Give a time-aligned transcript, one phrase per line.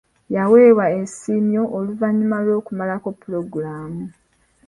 [0.35, 4.03] Yaweebwa ensiimyo oluvannyuma lw'okumalako pulogulaamu.